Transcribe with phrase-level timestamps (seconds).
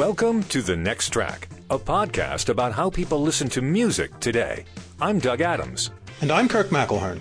[0.00, 4.64] Welcome to The Next Track, a podcast about how people listen to music today.
[4.98, 5.90] I'm Doug Adams.
[6.22, 7.20] And I'm Kirk McElhearn.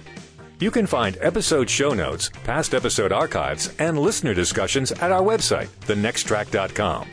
[0.61, 5.67] You can find episode show notes, past episode archives, and listener discussions at our website,
[5.87, 7.09] thenexttrack.com.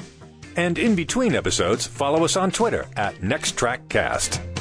[0.54, 4.55] And in between episodes, follow us on Twitter at NextTrackCast.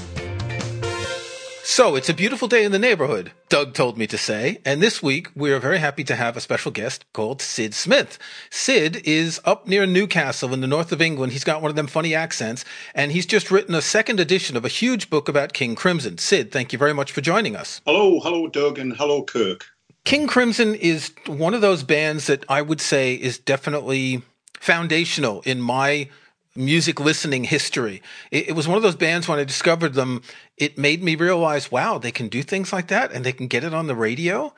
[1.67, 4.59] So it's a beautiful day in the neighborhood, Doug told me to say.
[4.63, 8.19] And this week we are very happy to have a special guest called Sid Smith.
[8.51, 11.33] Sid is up near Newcastle in the north of England.
[11.33, 14.63] He's got one of them funny accents and he's just written a second edition of
[14.63, 16.19] a huge book about King Crimson.
[16.19, 17.81] Sid, thank you very much for joining us.
[17.87, 19.65] Hello, hello, Doug, and hello, Kirk.
[20.03, 24.21] King Crimson is one of those bands that I would say is definitely
[24.53, 26.09] foundational in my
[26.55, 28.01] music listening history.
[28.31, 30.21] It, it, was one of those bands when I discovered them,
[30.57, 33.63] it made me realize, wow, they can do things like that and they can get
[33.63, 34.53] it on the radio.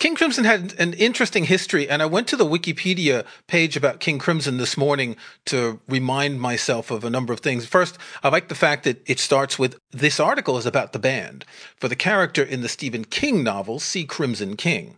[0.00, 4.18] King Crimson had an interesting history, and I went to the Wikipedia page about King
[4.18, 5.14] Crimson this morning
[5.44, 7.66] to remind myself of a number of things.
[7.66, 11.44] First, I like the fact that it starts with this article is about the band.
[11.76, 14.96] For the character in the Stephen King novel, see Crimson King.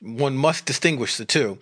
[0.00, 1.58] One must distinguish the two.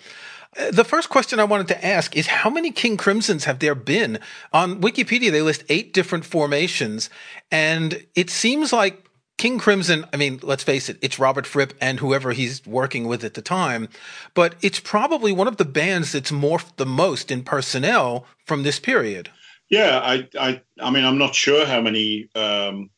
[0.73, 4.19] The first question I wanted to ask is how many King Crimsons have there been?
[4.53, 7.09] On Wikipedia, they list eight different formations,
[7.53, 11.98] and it seems like King Crimson, I mean, let's face it, it's Robert Fripp and
[12.01, 13.89] whoever he's working with at the time,
[14.34, 18.79] but it's probably one of the bands that's morphed the most in personnel from this
[18.79, 19.31] period.
[19.70, 22.91] Yeah, I, I, I mean, I'm not sure how many um,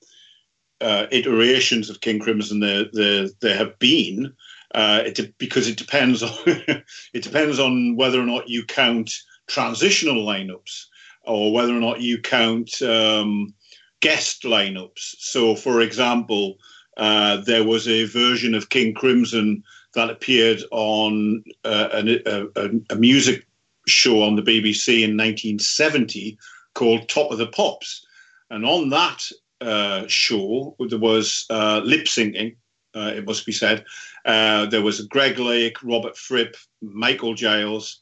[0.80, 4.34] uh, iterations of King Crimson there, there, there have been.
[4.74, 9.12] Uh, it, because it depends on it depends on whether or not you count
[9.46, 10.86] transitional lineups
[11.24, 13.54] or whether or not you count um,
[14.00, 15.14] guest lineups.
[15.18, 16.56] So, for example,
[16.96, 19.62] uh, there was a version of King Crimson
[19.94, 23.46] that appeared on uh, a, a, a, music
[23.86, 26.38] show on the BBC in 1970
[26.74, 28.04] called Top of the Pops,
[28.50, 29.30] and on that
[29.60, 32.56] uh, show there was uh, lip syncing
[32.94, 33.84] uh, it must be said.
[34.24, 38.00] Uh, there was Greg Lake, Robert Fripp, Michael Giles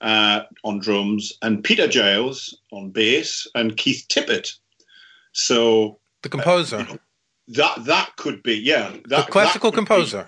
[0.00, 4.54] uh, on drums, and Peter Giles on bass, and Keith Tippett.
[5.32, 6.78] So the composer.
[6.78, 6.98] You know,
[7.48, 8.90] that that could be yeah.
[9.08, 10.26] That, the classical composer.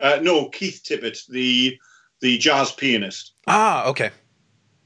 [0.00, 1.78] Uh, no, Keith Tippett, the
[2.20, 3.32] the jazz pianist.
[3.46, 4.10] Ah, okay.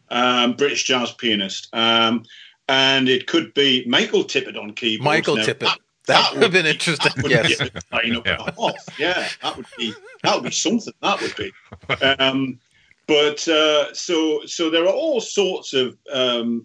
[0.09, 1.69] Um, British jazz pianist.
[1.73, 2.25] Um,
[2.69, 5.05] and it could be Michael Tippett on keyboard.
[5.05, 5.59] Michael now, Tippett.
[5.61, 7.13] That, that, would have been interesting.
[7.29, 7.61] yes.
[8.25, 8.39] yeah.
[8.99, 10.95] yeah, that would be that would be something.
[11.03, 11.53] That would be.
[12.19, 12.59] Um,
[13.07, 16.65] but uh, so so there are all sorts of um,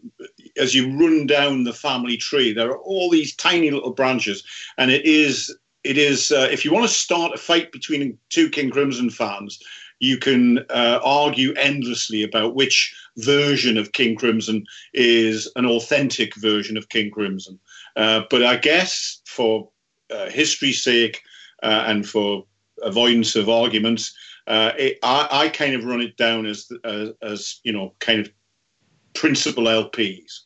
[0.57, 4.43] as you run down the family tree, there are all these tiny little branches,
[4.77, 8.49] and it is it is uh, if you want to start a fight between two
[8.49, 9.59] King Crimson fans,
[9.99, 16.77] you can uh, argue endlessly about which version of King Crimson is an authentic version
[16.77, 17.59] of King Crimson.
[17.95, 19.69] Uh, but I guess for
[20.11, 21.21] uh, history's sake
[21.63, 22.45] uh, and for
[22.81, 24.13] avoidance of arguments,
[24.47, 28.19] uh, it, I, I, kind of run it down as, as, as you know, kind
[28.19, 28.29] of
[29.13, 30.41] principal LPs,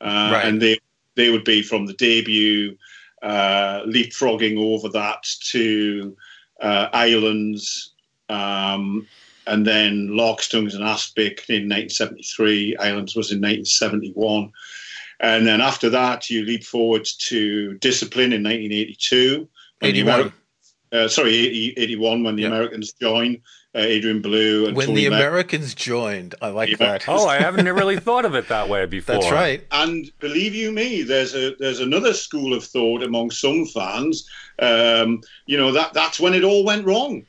[0.00, 0.44] uh, right.
[0.44, 0.78] and they
[1.16, 2.76] they would be from the debut,
[3.22, 6.16] leapfrogging over that to
[6.62, 7.92] Islands.
[8.28, 9.08] Um,
[9.46, 12.76] and then Larks, Tongues in Aspic in 1973.
[12.76, 14.52] Islands was in 1971.
[15.20, 19.48] And then after that, you leap forward to Discipline in 1982.
[19.82, 20.32] 81.
[20.92, 22.52] Uh, sorry, 80, 81 when the yep.
[22.52, 23.40] Americans joined.
[23.72, 26.34] Uh, Adrian Belew and when Tony the Americans joined.
[26.42, 26.76] I like yeah.
[26.78, 27.04] that.
[27.06, 29.14] Oh, I haven't really thought of it that way before.
[29.14, 29.64] That's right.
[29.70, 34.28] And believe you me, there's a there's another school of thought among some fans.
[34.58, 37.24] Um, you know that that's when it all went wrong.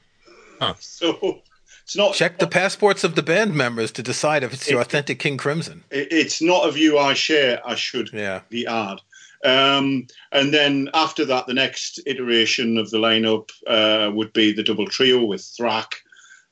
[0.59, 0.73] Huh.
[0.79, 1.43] So
[1.91, 5.19] it's not check the passports of the band members to decide if it's the authentic
[5.19, 5.83] King Crimson.
[5.91, 7.59] It's not a view I share.
[7.67, 8.43] I should yeah.
[8.49, 9.01] be add.
[9.43, 14.63] Um, and then after that, the next iteration of the lineup uh, would be the
[14.63, 15.95] double trio with Thrak,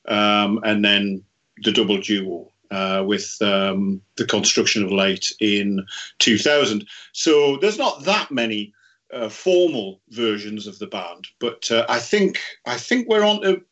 [0.06, 1.24] um, and then
[1.64, 5.86] the double duo uh, with um, the ConstruKction of Light in
[6.18, 6.86] 2000.
[7.12, 8.74] So there's not that many
[9.10, 13.62] uh, formal versions of the band, but uh, I think I think we're on to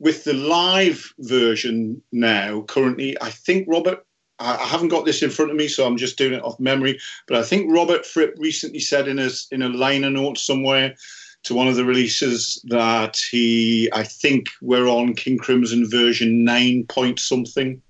[0.00, 4.04] with the live version now, currently, I think Robert,
[4.38, 6.98] I haven't got this in front of me, so I'm just doing it off memory,
[7.28, 10.96] but I think Robert Fripp recently said in his in a liner note somewhere
[11.42, 16.86] to one of the releases that he, I think we're on King Crimson version nine
[16.88, 17.80] point something.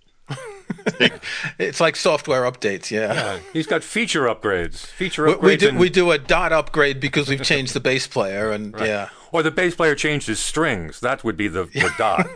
[1.58, 3.12] it's like software updates, yeah.
[3.12, 3.38] yeah.
[3.52, 4.86] He's got feature upgrades.
[4.86, 5.42] Feature upgrades.
[5.42, 5.78] We, we do and...
[5.78, 8.86] we do a dot upgrade because we've changed the bass player, and right.
[8.86, 9.08] yeah.
[9.32, 11.00] Or the bass player changed his strings.
[11.00, 12.26] That would be the, the dot.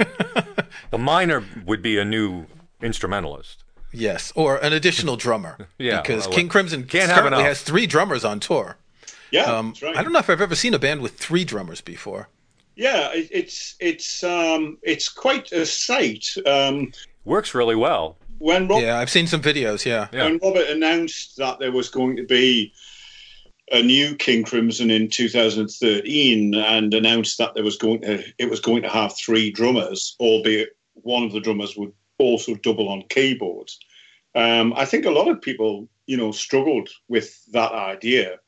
[0.91, 2.47] the minor would be a new
[2.81, 3.65] instrumentalist.
[3.93, 5.57] Yes, or an additional drummer.
[5.79, 7.49] Yeah, because well, King Crimson can't have currently enough.
[7.49, 8.77] has three drummers on tour.
[9.31, 9.97] Yeah, Um, that's right.
[9.97, 12.29] I don't know if I've ever seen a band with three drummers before.
[12.77, 16.27] Yeah, it's it's um, it's quite a sight.
[16.47, 16.93] Um,
[17.25, 18.17] Works really well.
[18.39, 19.85] When Rob, Yeah, I've seen some videos.
[19.85, 20.09] Yeah.
[20.13, 20.25] Yeah.
[20.25, 22.73] when Robert announced that there was going to be
[23.73, 28.61] a new King Crimson in 2013, and announced that there was going to it was
[28.61, 33.79] going to have three drummers, albeit one of the drummers would also double on keyboards.
[34.35, 38.39] Um, I think a lot of people, you know, struggled with that idea.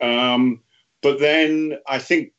[0.00, 0.62] Um,
[1.02, 2.32] but then I think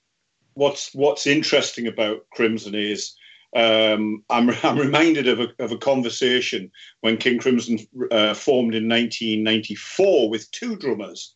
[0.53, 3.15] what's what's interesting about Crimson is
[3.55, 6.71] um, I'm, I'm reminded of a, of a conversation
[7.01, 7.79] when King Crimson
[8.11, 11.35] uh, formed in 1994 with two drummers.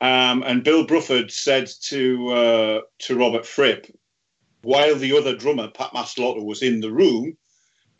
[0.00, 3.86] Um, and Bill Bruford said to uh, to Robert Fripp,
[4.62, 7.36] while the other drummer, Pat Mastelotto, was in the room,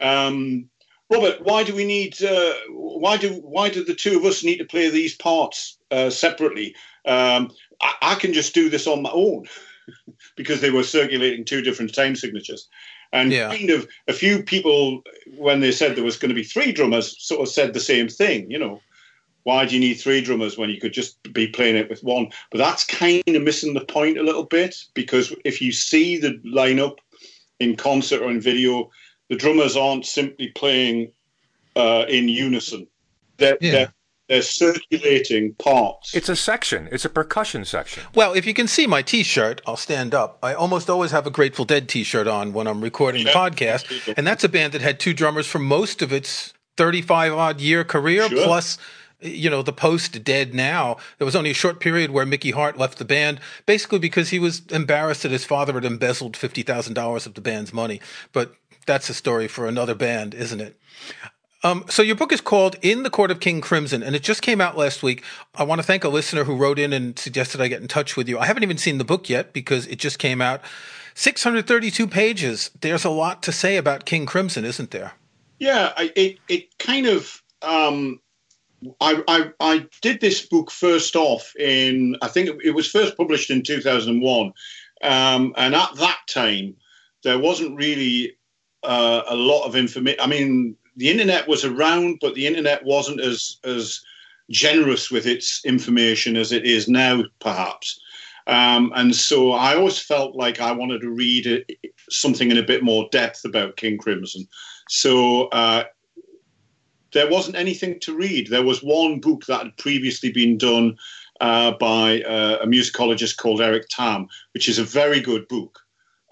[0.00, 0.68] um,
[1.10, 2.22] Robert, why do we need?
[2.22, 6.10] Uh, why do why do the two of us need to play these parts uh,
[6.10, 6.75] separately?
[7.06, 9.44] Um, I, I can just do this on my own
[10.36, 12.68] because they were circulating two different time signatures.
[13.12, 13.55] And Yeah.
[13.55, 15.03] kind of a few people,
[15.37, 18.09] when they said there was going to be three drummers, sort of said the same
[18.09, 18.50] thing.
[18.50, 18.81] You know,
[19.44, 22.31] why do you need three drummers when you could just be playing it with one?
[22.50, 26.38] But that's kind of missing the point a little bit because if you see the
[26.47, 26.99] lineup
[27.61, 28.91] in concert or in video,
[29.29, 31.12] the drummers aren't simply playing
[31.76, 32.87] uh, in unison.
[33.38, 33.73] They're, Yeah.
[33.73, 33.94] they're,
[34.32, 36.14] they're circulating parts.
[36.14, 36.88] It's a section.
[36.90, 38.02] It's a percussion section.
[38.14, 40.38] Well, if you can see my T-shirt, I'll stand up.
[40.43, 44.26] I almost always have a Grateful Dead T-shirt on when I'm recording the podcast, and
[44.26, 48.29] that's a band that had two drummers for most of its 35 odd year career,
[48.29, 48.44] Sure.
[48.44, 48.79] plus.
[49.25, 50.96] You know, the post dead now.
[51.19, 54.40] There was only a short period where Mickey Hart left the band, basically because he
[54.40, 58.00] was embarrassed that his father had embezzled $50,000 of the band's money.
[58.32, 60.76] But that's a story for another band, isn't it?
[61.64, 64.43] Um, so your book is called In the Court of King Crimson, and it just
[64.43, 65.23] came out last week.
[65.55, 68.17] I want to thank a listener who wrote in and suggested I get in touch
[68.17, 68.38] with you.
[68.38, 70.61] I haven't even seen the book yet because it just came out.
[71.14, 72.70] 632 pages.
[72.81, 75.12] There's a lot to say about King Crimson, isn't there?
[75.59, 77.41] Yeah, I, it it kind of.
[77.61, 78.20] Um,
[79.00, 83.50] I, I I did this book first off in I think it, was first published
[83.50, 84.53] in two thousand one,
[85.03, 86.75] um, and at that time
[87.23, 88.37] there wasn't really
[88.82, 90.19] uh, a lot of information.
[90.20, 94.02] I mean, the internet was around, but the internet wasn't as as
[94.50, 98.00] generous with its information as it is now, perhaps.
[98.46, 101.70] Um, and so I always felt like I wanted to read it,
[102.10, 104.46] something in a bit more depth about King Crimson.
[104.88, 105.84] So uh,
[107.12, 108.48] there wasn't anything to read.
[108.48, 110.96] There was one book that had previously been done
[111.40, 115.78] uh, by uh, a musicologist called Eric Tamm, which is a very good book.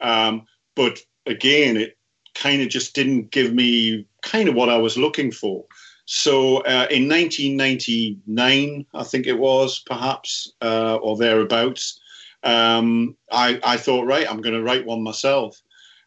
[0.00, 1.96] Um, but again, it
[2.34, 5.64] kind of just didn't give me kind of what I was looking for.
[6.06, 12.00] So uh, in 1999, I think it was, perhaps, uh, or thereabouts,
[12.42, 15.60] um, I, I thought, right, I'm going to write one myself.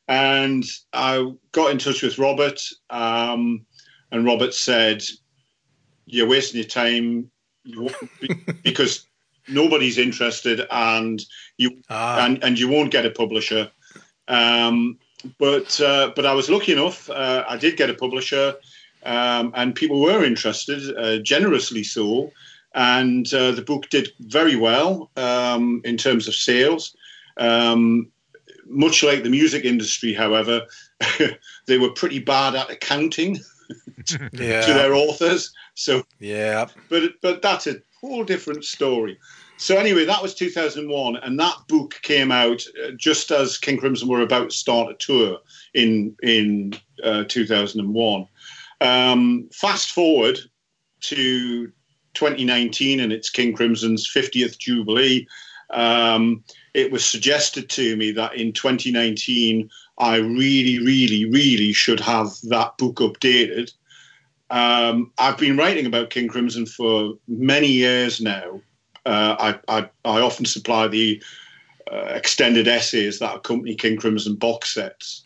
[0.07, 3.65] And I got in touch with Robert, um,
[4.12, 5.04] and Robert said,
[6.06, 7.31] You're wasting your time
[8.63, 9.06] because
[9.48, 11.21] nobody's interested and
[11.57, 13.71] you Ah, and, and you won't get a publisher.
[14.27, 15.00] Um,
[15.38, 17.10] but uh, but I was lucky enough.
[17.10, 18.56] Uh, I did get a publisher,
[19.04, 22.32] um, and people were interested, uh, generously so.
[22.75, 26.96] And uh, the book did very well um, in terms of sales.
[27.38, 28.12] Um,
[28.65, 30.62] much like the music industry, however,
[31.68, 33.39] they were pretty bad at accounting
[34.06, 35.53] to yeah, their authors.
[35.75, 36.68] So yeah.
[36.89, 39.18] but but that's a whole different story.
[39.63, 44.10] So anyway, that was 2001, and that book came out uh, just as King Crimson
[44.10, 45.38] were about to start a tour
[45.74, 48.27] in in uh, 2001.
[48.82, 50.38] Um, fast forward
[51.03, 51.72] to
[52.13, 55.25] 2019, and it's King Crimson's 50th jubilee.
[55.70, 56.43] Um,
[56.74, 62.77] it was suggested to me that in 2019, I really, really, really should have that
[62.77, 63.72] book updated.
[64.50, 68.60] Um, I've been writing about King Crimson for many years now.
[69.05, 71.22] Uh, I, I, often supply the
[71.91, 75.25] uh, extended essays that accompany King Crimson box sets.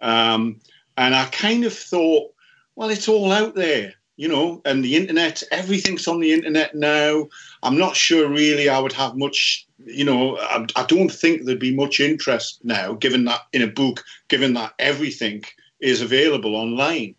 [0.00, 0.60] Um,
[0.98, 2.32] and I kind of thought,
[2.76, 7.26] well, it's all out there, you know, and the internet, everything's on the internet now.
[7.62, 11.58] I'm not sure really I would have much, you know, I, I don't think there'd
[11.58, 15.44] be much interest now, given that in a book, given that everything
[15.80, 17.14] is available online.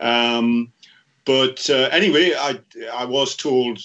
[0.00, 0.72] Um,
[1.24, 2.60] but uh, anyway, I
[2.92, 3.80] I was told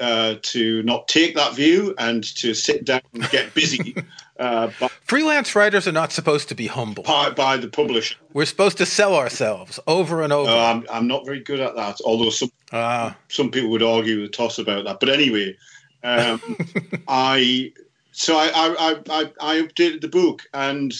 [0.00, 3.94] uh, to not take that view and to sit down and get busy.
[4.38, 4.68] Uh,
[5.02, 7.04] Freelance writers are not supposed to be humble.
[7.04, 8.16] By, by, the publisher.
[8.32, 10.50] We're supposed to sell ourselves over and over.
[10.50, 13.12] Uh, I'm, I'm not very good at that, although some, uh.
[13.28, 14.98] some people would argue with toss about that.
[14.98, 15.56] But anyway,
[16.02, 16.40] um,
[17.08, 17.72] I
[18.12, 20.42] so I, I, I, I, updated the book.
[20.54, 20.92] And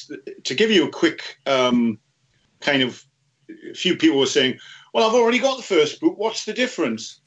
[0.45, 1.99] to give you a quick um,
[2.61, 3.05] kind of,
[3.71, 4.59] a few people were saying,
[4.93, 6.17] well, I've already got the first book.
[6.17, 7.21] What's the difference?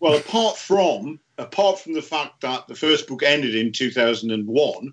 [0.00, 4.92] Well, apart from apart from the fact that the first book ended in 2001,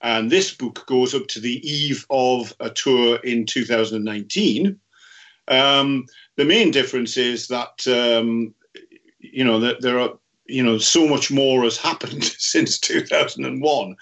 [0.00, 4.78] and this book goes up to the eve of a tour in 2019.
[5.48, 8.54] Um, the main difference is that um,
[9.18, 10.14] you know that there are
[10.46, 13.96] you know so much more has happened since 2001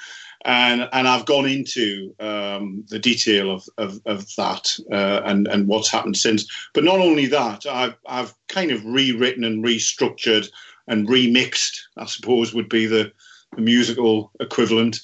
[0.45, 5.69] and and I've gone into um, the detail of of, of that uh, and and
[5.69, 6.47] what's happened since.
[6.75, 10.49] But not only that, I've I've kind of rewritten and restructured
[10.89, 11.79] and remixed.
[11.97, 13.13] I suppose would be the,
[13.55, 15.01] the musical equivalent.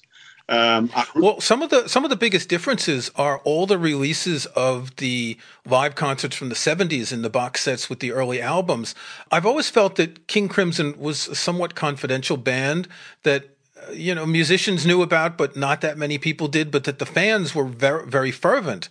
[0.50, 4.46] Um, I, well, some of the some of the biggest differences are all the releases
[4.46, 8.94] of the live concerts from the '70s in the box sets with the early albums.
[9.30, 12.88] I've always felt that King Crimson was a somewhat confidential band
[13.24, 13.57] that
[13.92, 16.70] you know musicians knew about, but not that many people did.
[16.70, 18.88] But that the fans were very very fervent,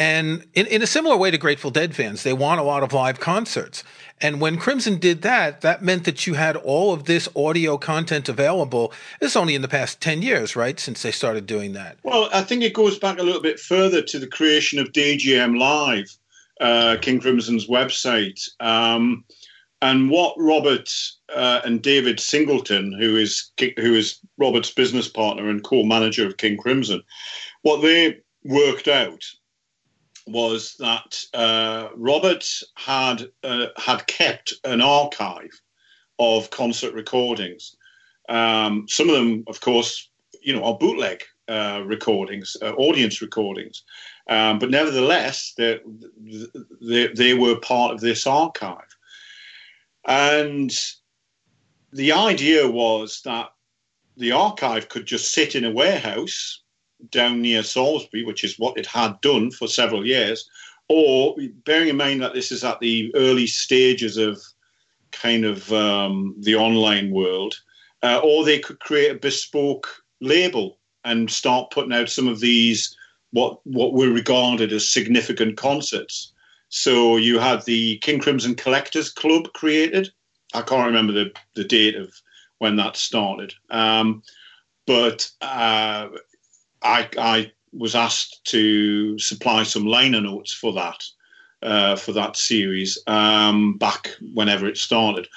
[0.00, 2.92] and in, in a similar way to Grateful Dead fans, they want a lot of
[2.92, 3.84] live concerts.
[4.20, 8.28] And when Crimson did that, that meant that you had all of this audio content
[8.28, 8.92] available.
[9.20, 11.98] It's only in the past 10 years, right, since they started doing that.
[12.02, 15.58] Well, I think it goes back a little bit further to the creation of DGM
[15.58, 16.16] Live,
[16.60, 18.48] uh, King Crimson's website.
[18.60, 19.24] Um,
[19.82, 20.90] and what Robert
[21.34, 26.56] uh, and David Singleton, who is who is Robert's business partner and co-manager of King
[26.56, 27.02] Crimson,
[27.62, 29.24] what they worked out
[30.26, 32.46] was that uh, Robert
[32.76, 35.50] had uh, had kept an archive
[36.18, 37.74] of concert recordings.
[38.28, 40.10] Um, some of them, of course,
[40.42, 43.82] you know, are bootleg uh, recordings, uh, audience recordings,
[44.28, 45.80] um, but nevertheless, they,
[46.80, 48.96] they, they were part of this archive.
[50.06, 50.72] And
[51.92, 53.50] the idea was that
[54.16, 56.62] the archive could just sit in a warehouse
[57.10, 60.48] down near Salisbury, which is what it had done for several years,
[60.88, 64.40] or bearing in mind that this is at the early stages of
[65.12, 67.54] kind of um, the online world,
[68.02, 69.88] uh, or they could create a bespoke
[70.20, 72.96] label and start putting out some of these
[73.32, 76.32] what what were regarded as significant concerts.
[76.70, 80.10] So you had the King Crimson Collectors Club created.
[80.54, 82.14] I can't remember the, the date of
[82.58, 83.52] when that started.
[83.70, 84.22] Um,
[84.86, 86.08] but uh,
[86.82, 91.02] I, I was asked to supply some liner notes for that
[91.62, 95.28] uh, for that series um, back whenever it started.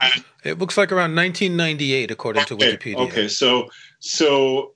[0.00, 3.08] And, it looks like around 1998, according okay, to Wikipedia.
[3.08, 4.74] Okay, so so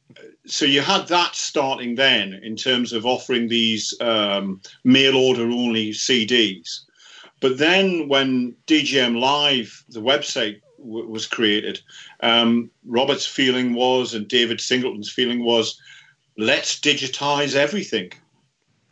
[0.50, 5.90] so you had that starting then in terms of offering these um, mail order only
[5.90, 6.80] CDs.
[7.40, 11.80] But then when DGM Live, the website w- was created,
[12.20, 15.80] um, Robert's feeling was, and David Singleton's feeling was,
[16.36, 18.12] let's digitize everything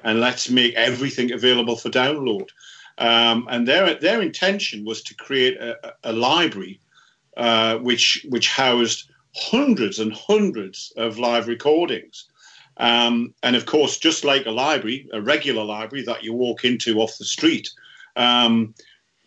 [0.04, 2.48] and let's make everything available for download.
[2.98, 6.80] Um, and their their intention was to create a, a library
[7.36, 12.26] uh, which which housed hundreds and hundreds of live recordings.
[12.78, 17.00] Um, and of course, just like a library, a regular library that you walk into
[17.00, 17.68] off the street,
[18.16, 18.74] um,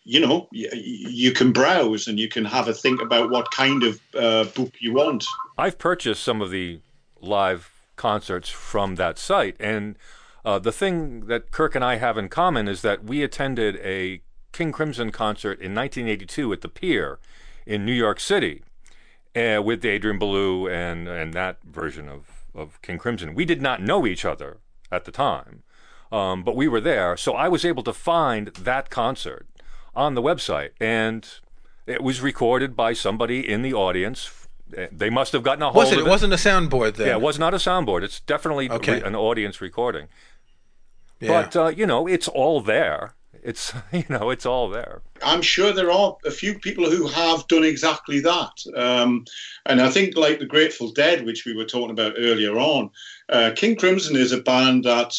[0.04, 3.84] you know, you, you, can browse and you can have a think about what kind
[3.84, 5.24] of uh, book you want.
[5.56, 6.80] I've purchased some of the
[7.20, 9.96] live concerts from that site, and
[10.44, 14.22] uh, the thing that Kirk and I have in common is that we attended a
[14.50, 17.18] King Crimson concert in 1982 at the Pier
[17.64, 18.62] in New York City
[19.34, 23.34] uh, with Adrian Belew and and that version of of King Crimson.
[23.34, 24.58] We did not know each other
[24.90, 25.62] at the time,
[26.10, 29.46] um, but we were there, so I was able to find that concert
[29.94, 31.26] on the website, and
[31.86, 34.30] it was recorded by somebody in the audience.
[34.76, 35.98] Eh, they must have gotten a hold was it?
[35.98, 36.06] of it.
[36.06, 37.08] It wasn't a soundboard then.
[37.08, 38.02] Yeah, it was not a soundboard.
[38.02, 39.02] It's definitely okay.
[39.02, 40.08] an audience recording.
[41.20, 41.28] Yeah.
[41.28, 45.02] But uh, you know, it's all there it's you know it's all there.
[45.22, 49.24] I'm sure there are a few people who have done exactly that, um,
[49.66, 52.90] and I think like the Grateful Dead, which we were talking about earlier on,
[53.28, 55.14] uh, King Crimson is a band that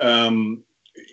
[0.00, 0.62] um,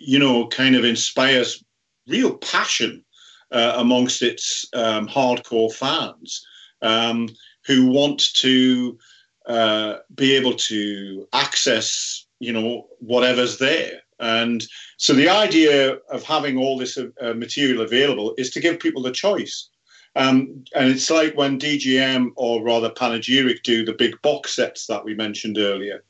[0.00, 1.62] you know kind of inspires
[2.06, 3.04] real passion
[3.52, 6.46] uh, amongst its um, hardcore fans
[6.82, 7.28] um,
[7.66, 8.98] who want to
[9.46, 14.64] uh, be able to access you know whatever's there and
[14.96, 19.12] so the idea of having all this uh, material available is to give people the
[19.12, 19.68] choice.
[20.16, 25.04] Um, and it's like when DGM or rather Panegyric do the big box sets that
[25.04, 26.02] we mentioned earlier.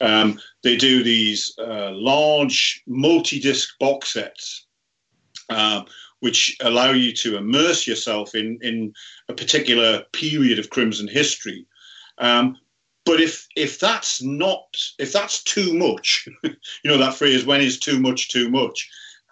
[0.00, 4.66] Um, they do these uh, large multi-disc box sets,
[5.48, 5.82] uh,
[6.20, 8.92] which allow you to immerse yourself in in
[9.28, 11.66] a particular period of Crimson history.
[12.18, 12.56] Um,
[13.08, 16.52] but if if that's not if that's too much, you
[16.84, 18.86] know that phrase "when is too much too much,"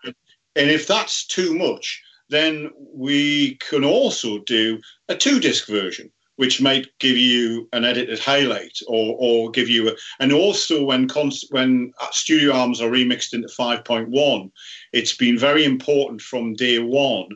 [0.05, 6.59] and if that's too much, then we can also do a two disc version, which
[6.59, 11.45] might give you an edited highlight or, or give you a, and also when cons,
[11.51, 14.51] when studio albums are remixed into 5.1,
[14.95, 17.29] it's been very important from day one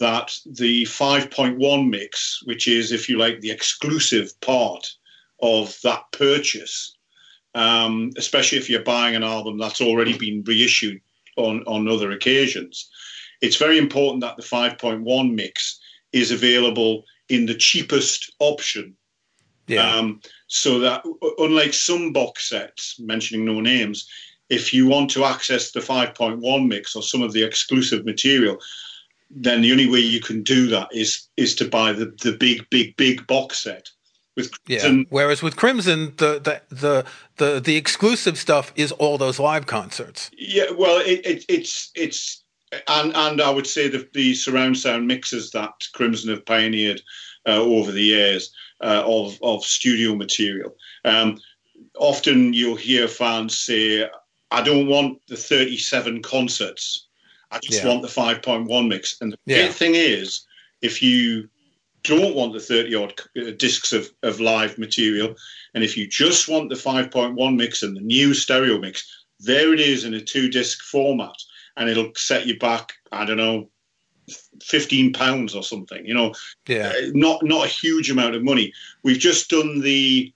[0.00, 4.84] that the 5.1 mix, which is, if you like, the exclusive part
[5.42, 6.96] of that purchase,
[7.54, 11.00] um, especially if you're buying an album that's already been reissued
[11.36, 12.88] on, on other occasions,
[13.40, 15.78] it's very important that the 5.1 mix
[16.12, 18.96] is available in the cheapest option.
[19.66, 19.96] Yeah.
[19.96, 21.04] Um, so that,
[21.38, 24.08] unlike some box sets, mentioning no names,
[24.48, 28.58] if you want to access the 5.1 mix or some of the exclusive material,
[29.30, 32.68] then the only way you can do that is is to buy the, the big,
[32.70, 33.90] big, big box set.
[34.36, 35.04] With Crimson, yeah.
[35.08, 37.04] Whereas with Crimson, the, the the
[37.36, 40.30] the the exclusive stuff is all those live concerts.
[40.36, 42.44] Yeah, well, it, it, it's it's
[42.88, 47.00] and and I would say the, the surround sound mixes that Crimson have pioneered
[47.46, 48.52] uh, over the years
[48.82, 50.76] uh, of of studio material.
[51.04, 51.38] Um,
[51.98, 54.06] often you'll hear fans say,
[54.50, 57.06] "I don't want the 37 concerts.
[57.52, 57.88] I just yeah.
[57.88, 59.62] want the 5.1 mix." And the yeah.
[59.62, 60.44] great thing is,
[60.82, 61.48] if you
[62.06, 65.34] don't want the 30 odd uh, discs of, of live material,
[65.74, 69.80] and if you just want the 5.1 mix and the new stereo mix, there it
[69.80, 71.36] is in a two disc format
[71.76, 72.92] and it'll set you back.
[73.12, 73.68] I don't know,
[74.62, 76.04] fifteen pounds or something.
[76.06, 76.34] You know,
[76.66, 78.72] yeah, uh, not not a huge amount of money.
[79.02, 80.32] We've just done the.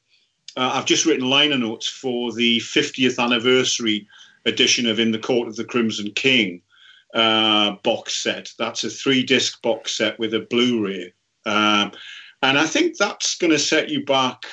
[0.57, 4.09] Uh, I've just written liner notes for the 50th anniversary
[4.47, 6.61] edition of In the Court of the Crimson King
[7.15, 8.53] uh, box set.
[8.59, 11.12] That's a three disc box set with a Blu-ray,
[11.46, 11.92] um,
[12.42, 14.44] and I think that's going to set you back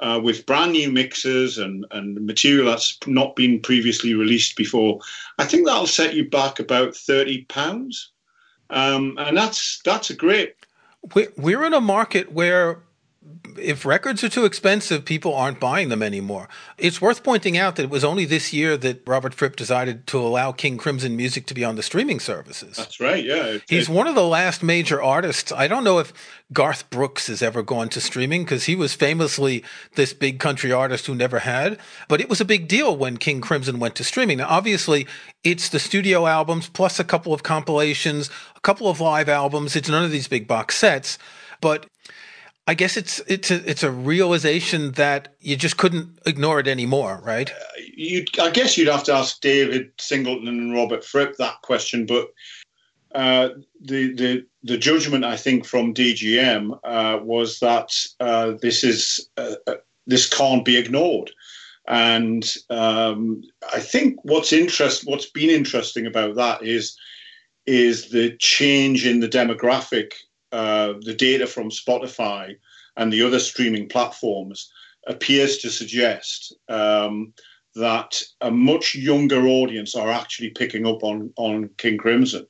[0.00, 5.00] uh, with brand new mixes and, and material that's not been previously released before,
[5.38, 8.10] I think that'll set you back about thirty pounds,
[8.70, 10.54] um, and that's that's a great.
[11.36, 12.82] We're in a market where
[13.58, 16.48] if records are too expensive, people aren't buying them anymore.
[16.76, 20.18] It's worth pointing out that it was only this year that Robert Fripp decided to
[20.18, 22.76] allow King Crimson music to be on the streaming services.
[22.76, 23.58] That's right, yeah.
[23.68, 25.52] He's one of the last major artists.
[25.52, 26.12] I don't know if
[26.52, 31.06] Garth Brooks has ever gone to streaming because he was famously this big country artist
[31.06, 34.38] who never had, but it was a big deal when King Crimson went to streaming.
[34.38, 35.06] Now, obviously,
[35.42, 39.76] it's the studio albums plus a couple of compilations, a couple of live albums.
[39.76, 41.18] It's none of these big box sets,
[41.60, 41.86] but
[42.66, 47.20] I guess it's it's a it's a realization that you just couldn't ignore it anymore,
[47.22, 47.50] right?
[47.50, 52.06] Uh, you, I guess you'd have to ask David Singleton and Robert Fripp that question,
[52.06, 52.28] but
[53.14, 53.50] uh,
[53.82, 59.56] the the the judgment I think from DGM uh, was that uh, this is uh,
[59.66, 59.74] uh,
[60.06, 61.32] this can't be ignored,
[61.86, 63.42] and um,
[63.74, 66.96] I think what's interest what's been interesting about that is
[67.66, 70.12] is the change in the demographic
[70.54, 72.54] uh, the data from Spotify
[72.96, 74.70] and the other streaming platforms
[75.08, 77.32] appears to suggest um,
[77.74, 82.46] that a much younger audience are actually picking up on on King Crimson.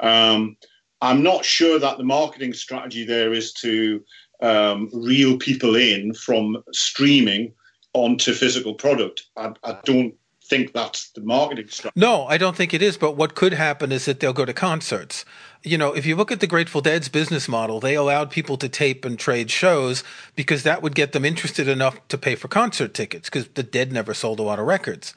[0.00, 0.58] Um,
[1.00, 4.04] I'm not sure that the marketing strategy there is to
[4.42, 7.54] um, reel people in from streaming
[7.94, 9.22] onto physical product.
[9.38, 10.14] I, I don't
[10.44, 11.98] think that's the marketing strategy.
[11.98, 12.98] No, I don't think it is.
[12.98, 15.24] But what could happen is that they'll go to concerts
[15.64, 18.68] you know, if you look at the Grateful Dead's business model, they allowed people to
[18.68, 20.02] tape and trade shows
[20.34, 23.92] because that would get them interested enough to pay for concert tickets because the Dead
[23.92, 25.14] never sold a lot of records.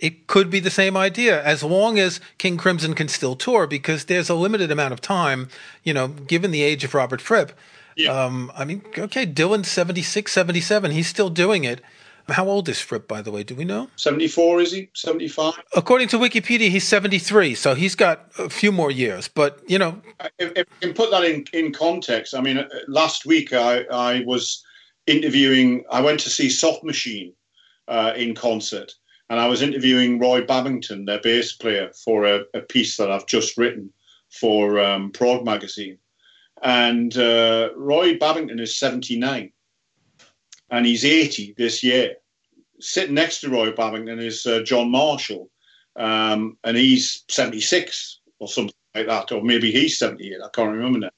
[0.00, 4.06] It could be the same idea as long as King Crimson can still tour because
[4.06, 5.48] there's a limited amount of time,
[5.84, 7.52] you know, given the age of Robert Fripp.
[7.96, 8.10] Yeah.
[8.10, 10.90] Um, I mean, okay, Dylan's 76, 77.
[10.90, 11.80] He's still doing it.
[12.28, 13.42] How old is Fripp, by the way?
[13.42, 13.90] Do we know?
[13.96, 14.88] 74, is he?
[14.94, 15.54] 75?
[15.76, 19.28] According to Wikipedia, he's 73, so he's got a few more years.
[19.28, 20.00] But, you know.
[20.38, 23.82] If, if we can put that in, in context, I mean, uh, last week I,
[23.90, 24.64] I was
[25.06, 27.34] interviewing, I went to see Soft Machine
[27.88, 28.92] uh, in concert,
[29.28, 33.26] and I was interviewing Roy Babbington, their bass player, for a, a piece that I've
[33.26, 33.92] just written
[34.30, 35.98] for um, Prog magazine.
[36.62, 39.52] And uh, Roy Babbington is 79
[40.70, 42.16] and he's 80 this year.
[42.80, 45.48] Sitting next to Roy Babbington is uh, John Marshall,
[45.96, 50.34] um, and he's 76 or something like that, or maybe he's 78.
[50.42, 51.10] I can't remember now.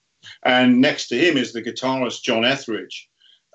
[0.44, 3.08] and next to him is the guitarist John Etheridge,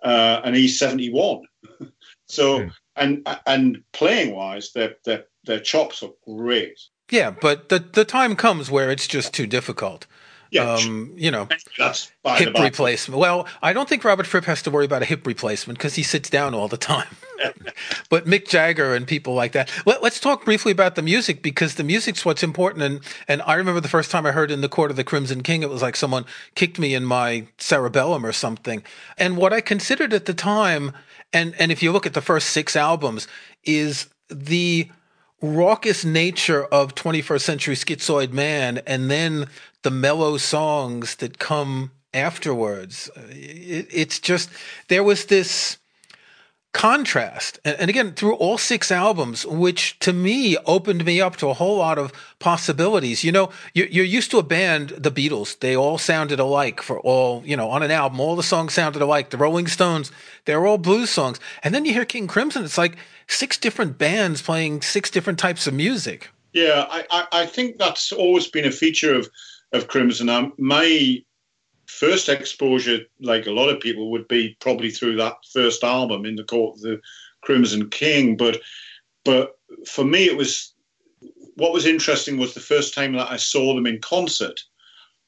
[0.04, 1.42] uh, and he's 71.
[2.28, 2.72] so, mm.
[2.96, 6.80] and and playing wise, their their their chops are great.
[7.10, 10.08] Yeah, but the the time comes where it's just too difficult.
[10.52, 13.18] Yeah, um, you know, that's hip replacement.
[13.18, 16.04] Well, I don't think Robert Fripp has to worry about a hip replacement because he
[16.04, 17.08] sits down all the time.
[18.10, 19.72] but Mick Jagger and people like that.
[19.86, 22.84] Let, us talk briefly about the music because the music's what's important.
[22.84, 25.42] And and I remember the first time I heard "In the Court of the Crimson
[25.42, 28.84] King," it was like someone kicked me in my cerebellum or something.
[29.18, 30.92] And what I considered at the time,
[31.32, 33.26] and and if you look at the first six albums,
[33.64, 34.90] is the
[35.42, 39.48] raucous nature of 21st century schizoid man and then
[39.82, 43.10] the mellow songs that come afterwards.
[43.16, 44.50] Uh, it, it's just
[44.88, 45.78] there was this
[46.74, 51.50] contrast and, and, again through all six albums which to me opened me up to
[51.50, 55.60] a whole lot of possibilities you know you're, you're, used to a band the beatles
[55.60, 59.02] they all sounded alike for all you know on an album all the songs sounded
[59.02, 60.14] alike the rolling stones
[60.46, 62.96] they're all blues songs and then you hear king crimson it's like
[63.32, 66.30] six different bands playing six different types of music.
[66.54, 69.30] Yeah, I, I, I think that's always been a feature of
[69.72, 70.28] of Crimson.
[70.28, 71.24] Um, my
[72.00, 76.36] first exposure, like a lot of people, would be probably through that first album in
[76.36, 77.02] the court of the
[77.42, 78.38] Crimson King.
[78.38, 78.62] But
[79.24, 80.74] but for me, it was
[81.56, 84.60] what was interesting was the first time that I saw them in concert,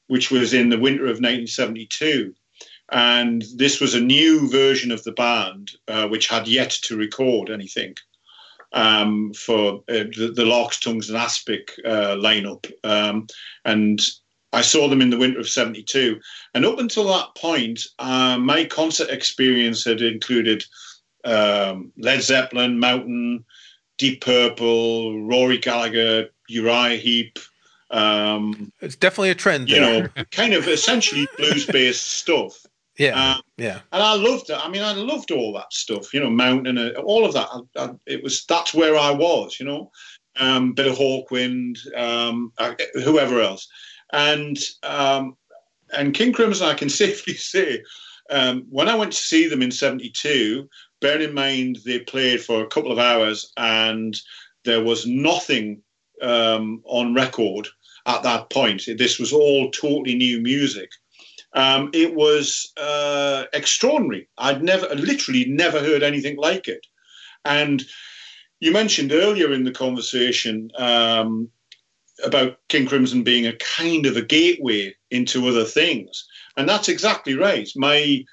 [0.08, 2.34] which was in the winter of 1972.
[2.92, 7.50] And this was a new version of the band, uh, which had yet to record
[7.50, 7.94] anything
[8.72, 12.70] um, for uh, the, the Larks, Tongues, in Aspic uh, lineup.
[12.82, 13.26] Um,
[13.64, 14.00] and
[14.54, 16.20] I saw them in the winter of 72.
[16.54, 20.64] And up until that point, uh, my concert experience had included
[21.24, 23.44] um, Led Zeppelin, Mountain,
[23.98, 27.38] Deep Purple, Rory Gallagher, Uriah Heep.
[27.90, 29.68] Um, it's definitely a trend.
[29.68, 29.94] There.
[29.94, 32.54] You know, kind of essentially blues based stuff.
[32.98, 33.80] Yeah, um, yeah.
[33.92, 34.58] And I loved it.
[34.58, 36.14] I mean, I loved all that stuff.
[36.14, 37.48] You know, mountain, uh, all of that.
[37.50, 39.58] I, I, it was that's where I was.
[39.58, 39.90] You know,
[40.36, 43.68] um, bit of Hawkwind, um, uh, whoever else,
[44.14, 45.36] and um,
[45.92, 46.66] and King Crimson.
[46.66, 47.82] I can safely say,
[48.30, 50.68] um, when I went to see them in '72,
[51.00, 54.16] bearing in mind they played for a couple of hours and
[54.64, 55.82] there was nothing
[56.22, 57.68] um, on record
[58.06, 58.88] at that point.
[58.96, 60.90] This was all totally new music.
[61.52, 64.28] Um, it was uh, extraordinary.
[64.38, 66.86] I'd never, literally, never heard anything like it.
[67.44, 67.84] And
[68.60, 71.50] you mentioned earlier in the conversation um,
[72.22, 77.34] about King Crimson being a kind of a gateway into other things, and that's exactly
[77.34, 77.68] right.
[77.76, 78.24] My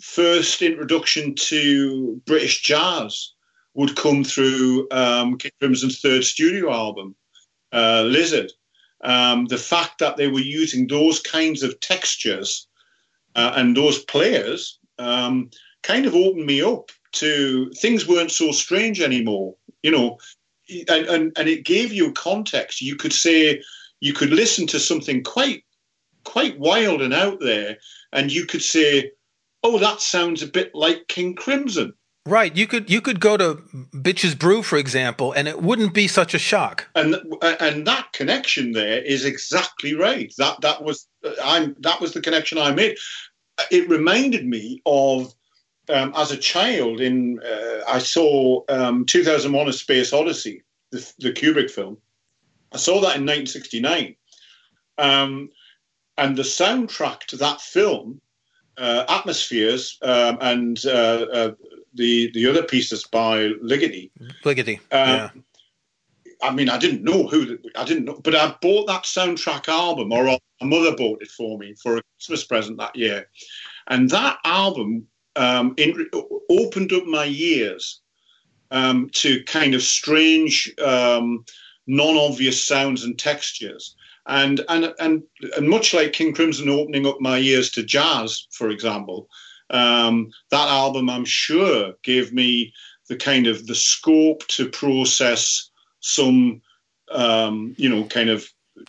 [0.00, 3.32] first introduction to British jazz
[3.74, 7.14] would come through um, King Crimson's third studio album,
[7.72, 8.52] uh, Lizard.
[9.02, 12.66] Um, the fact that they were using those kinds of textures
[13.36, 15.50] uh, and those players um,
[15.82, 20.18] kind of opened me up to things weren't so strange anymore, you know,
[20.88, 22.80] and, and, and it gave you context.
[22.80, 23.62] You could say,
[24.00, 25.64] you could listen to something quite
[26.24, 27.78] quite wild and out there,
[28.12, 29.10] and you could say,
[29.62, 31.94] "Oh, that sounds a bit like King Crimson."
[32.26, 32.54] Right.
[32.54, 33.54] You could you could go to
[33.94, 36.86] Bitches Brew, for example, and it wouldn't be such a shock.
[36.94, 40.32] And and that connection there is exactly right.
[40.36, 42.98] That that was uh, I'm that was the connection I made.
[43.70, 45.34] It reminded me of
[45.90, 51.32] um, as a child in uh, I saw um, 2001: A Space Odyssey, the, the,
[51.32, 51.98] Kubrick film.
[52.72, 54.14] I saw that in 1969,
[54.98, 55.50] um,
[56.16, 58.20] and the soundtrack to that film
[58.76, 61.52] uh, atmospheres um, and uh, uh,
[61.94, 64.10] the the other pieces by Ligeti.
[64.44, 64.78] Ligeti.
[64.92, 65.30] Um, yeah.
[66.40, 70.12] I mean, I didn't know who I didn't know, but I bought that soundtrack album,
[70.12, 73.28] or my mother bought it for me for a Christmas present that year,
[73.88, 75.06] and that album
[75.38, 76.08] um, in,
[76.50, 78.00] opened up my ears
[78.70, 81.44] um, to kind of strange, um,
[81.86, 83.94] non-obvious sounds and textures.
[84.26, 85.22] And, and and
[85.56, 89.26] and much like King Crimson opening up my ears to jazz, for example,
[89.70, 92.74] um, that album, I'm sure, gave me
[93.08, 95.70] the kind of the scope to process
[96.00, 96.60] some,
[97.10, 98.46] um, you know, kind of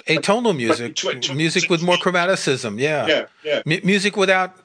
[0.08, 1.02] atonal music,
[1.34, 2.78] music with more chromaticism.
[2.78, 3.62] Yeah, yeah, yeah.
[3.66, 4.58] M- music without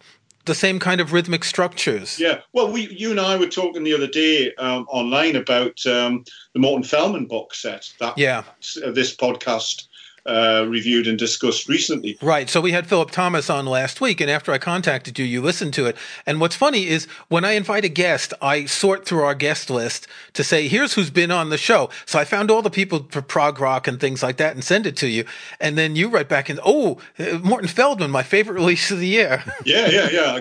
[0.45, 2.19] the same kind of rhythmic structures.
[2.19, 2.41] Yeah.
[2.53, 6.61] Well, we, you and I were talking the other day um, online about um, the
[6.61, 8.45] Morton Feldman box set that yeah.
[8.93, 9.89] this podcast
[10.27, 12.17] uh, reviewed and discussed recently.
[12.23, 12.49] Right.
[12.49, 15.75] So we had Philip Thomas on last week, and after I contacted you, you listened
[15.75, 15.97] to it.
[16.25, 20.07] And what's funny is when I invite a guest, I sort through our guest list
[20.33, 21.91] to say, here's who's been on the show.
[22.07, 24.87] So I found all the people for prog rock and things like that and send
[24.87, 25.25] it to you.
[25.61, 29.09] And then you write back and, oh, uh, Morton Feldman, my favorite release of the
[29.09, 29.45] year.
[29.65, 30.41] yeah, yeah, yeah.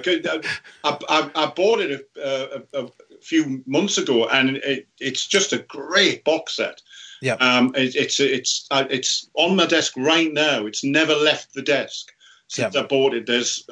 [0.84, 2.90] I, I, I bought it a, a, a,
[3.24, 6.82] few months ago, and it, it's just a great box set.
[7.24, 7.36] Yeah.
[7.36, 10.66] Um, it, it's it's uh, it's on my desk right now.
[10.66, 12.12] It's never left the desk
[12.50, 12.84] since yep.
[12.84, 13.26] I bought it.
[13.26, 13.66] There's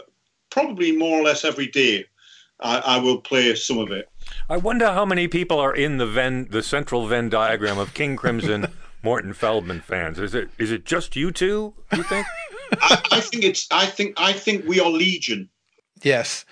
[0.50, 2.06] probably more or less every day
[2.62, 4.08] I, I, will play some of it.
[4.50, 8.16] I wonder how many people are in the Venn, the central Venn diagram of King
[8.16, 8.68] Crimson,
[9.04, 10.18] Morton Feldman fans.
[10.18, 11.74] Is it is it just you two?
[11.94, 12.26] You think?
[12.82, 13.68] I, I think it's.
[13.70, 15.50] I think I think we are legion.
[16.04, 16.46] Yes,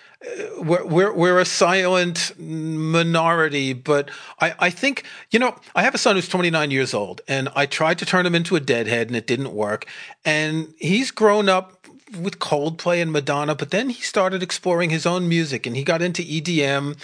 [0.57, 5.97] we're, we're, we're a silent minority, but I, I think, you know, I have a
[5.97, 9.15] son who's 29 years old and I tried to turn him into a deadhead and
[9.15, 9.85] it didn't work.
[10.25, 11.87] And he's grown up
[12.19, 16.01] with Coldplay and Madonna, but then he started exploring his own music and he got
[16.01, 16.97] into EDM.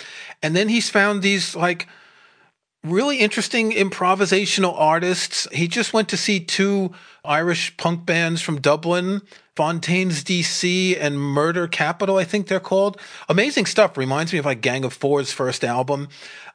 [0.44, 1.88] And then he's found these like,
[2.84, 5.48] really interesting improvisational artists.
[5.52, 9.22] He just went to see two Irish punk bands from Dublin,
[9.56, 13.00] Fontaines DC and Murder Capital, I think they're called.
[13.30, 13.98] Amazing stuff.
[13.98, 16.10] Reminds me of like Gang of Four's first album.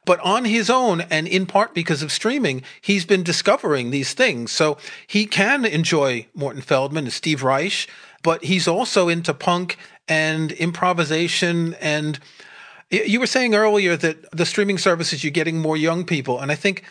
[0.05, 4.51] But on his own, and in part because of streaming, he's been discovering these things.
[4.51, 7.87] So he can enjoy Morton Feldman and Steve Reich,
[8.23, 12.19] but he's also into punk and improvisation and
[12.91, 16.55] you were saying earlier that the streaming services you're getting more young people, and I
[16.55, 16.83] think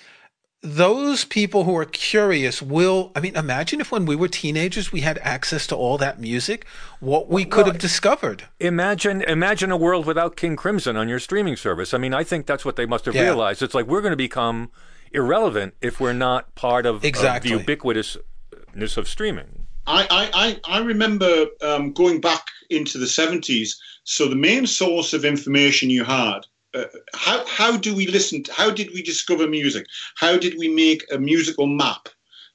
[0.62, 5.00] those people who are curious will i mean imagine if when we were teenagers we
[5.00, 6.66] had access to all that music
[7.00, 8.44] what we could well, have discovered.
[8.60, 11.94] Imagine imagine a world without king crimson on your streaming service.
[11.94, 13.22] I mean i think that's what they must have yeah.
[13.22, 13.62] realized.
[13.62, 14.70] It's like we're going to become
[15.12, 17.52] irrelevant if we're not part of, exactly.
[17.52, 19.66] of the ubiquitousness of streaming.
[19.86, 23.70] I i i remember um, going back into the 70s
[24.04, 26.40] so the main source of information you had
[26.74, 28.42] uh, how how do we listen?
[28.44, 29.87] To, how did we discover music?
[30.16, 32.09] How did we make a musical map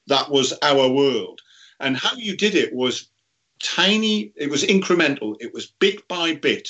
[0.06, 1.40] that was our world?
[1.80, 3.08] And how you did it was
[3.62, 4.32] tiny.
[4.36, 5.36] It was incremental.
[5.40, 6.68] It was bit by bit.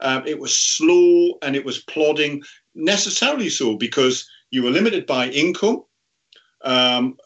[0.00, 2.42] Um, it was slow and it was plodding.
[2.74, 5.84] Necessarily so because you were limited by income.
[6.62, 7.16] Um,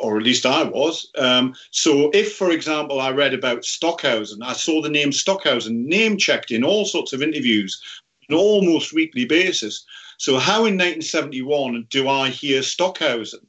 [0.00, 1.10] or at least I was.
[1.18, 6.16] Um, so, if, for example, I read about Stockhausen, I saw the name Stockhausen name
[6.16, 7.80] checked in all sorts of interviews
[8.28, 9.84] an almost weekly basis.
[10.18, 13.46] So, how in 1971 do I hear Stockhausen?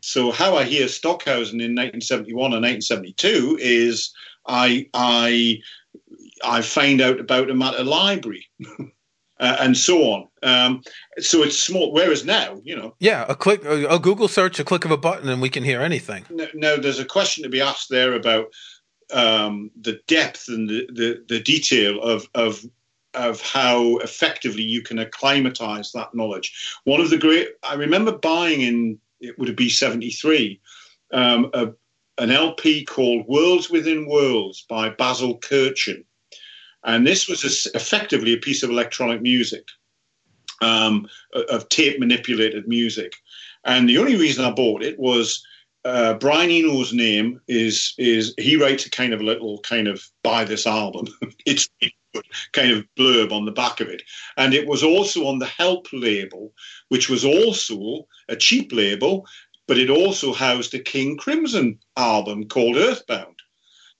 [0.00, 4.10] So, how I hear Stockhausen in 1971 and 1972 is
[4.46, 5.58] I I
[6.44, 8.46] I find out about him at a library.
[9.40, 10.26] Uh, and so on.
[10.42, 10.82] Um,
[11.20, 11.92] so it's small.
[11.92, 15.28] Whereas now, you know, yeah, a click, a Google search, a click of a button,
[15.28, 16.24] and we can hear anything.
[16.54, 18.46] Now, there's a question to be asked there about
[19.12, 22.64] um, the depth and the, the, the detail of of
[23.14, 26.80] of how effectively you can acclimatize that knowledge.
[26.84, 30.60] One of the great, I remember buying in, it would be 73,
[31.12, 31.68] um, a,
[32.18, 36.04] an LP called Worlds Within Worlds by Basil Kirchin.
[36.84, 39.66] And this was a, effectively a piece of electronic music,
[40.60, 41.08] um,
[41.50, 43.14] of tape manipulated music.
[43.64, 45.44] And the only reason I bought it was
[45.84, 50.44] uh, Brian Eno's name is is he writes a kind of little kind of buy
[50.44, 51.06] this album.
[51.46, 51.68] it's
[52.52, 54.02] kind of blurb on the back of it.
[54.36, 56.52] And it was also on the Help label,
[56.88, 59.26] which was also a cheap label,
[59.66, 63.36] but it also housed a King Crimson album called Earthbound.